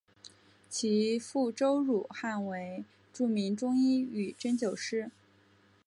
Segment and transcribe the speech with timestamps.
[0.67, 5.11] 其父周汝汉为著名中医与针灸师。